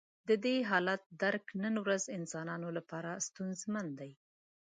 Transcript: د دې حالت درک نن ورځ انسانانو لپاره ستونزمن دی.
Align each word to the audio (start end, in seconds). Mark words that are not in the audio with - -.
د 0.27 0.29
دې 0.45 0.55
حالت 0.69 1.01
درک 1.21 1.45
نن 1.63 1.75
ورځ 1.85 2.03
انسانانو 2.17 2.69
لپاره 2.77 3.11
ستونزمن 3.27 3.87
دی. 3.99 4.11